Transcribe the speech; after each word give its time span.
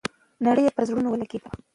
ناره 0.43 0.61
یې 0.65 0.71
پر 0.75 0.83
زړونو 0.89 1.07
ولګېده. 1.09 1.47